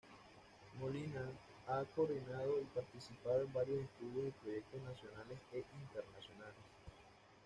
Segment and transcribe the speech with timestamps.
[0.79, 1.29] Molina
[1.67, 6.57] ha coordinado y participado en varios estudios y proyectos nacionales e internacionales.